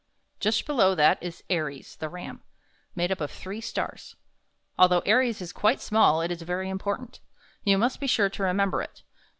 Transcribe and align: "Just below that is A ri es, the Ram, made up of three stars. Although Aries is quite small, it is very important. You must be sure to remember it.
"Just 0.39 0.65
below 0.65 0.95
that 0.95 1.21
is 1.21 1.43
A 1.51 1.59
ri 1.61 1.77
es, 1.79 1.95
the 1.95 2.09
Ram, 2.09 2.41
made 2.95 3.11
up 3.11 3.21
of 3.21 3.29
three 3.29 3.61
stars. 3.61 4.15
Although 4.75 5.03
Aries 5.05 5.43
is 5.43 5.53
quite 5.53 5.79
small, 5.79 6.21
it 6.23 6.31
is 6.31 6.41
very 6.41 6.71
important. 6.71 7.19
You 7.63 7.77
must 7.77 7.99
be 7.99 8.07
sure 8.07 8.31
to 8.31 8.41
remember 8.41 8.81
it. 8.81 9.03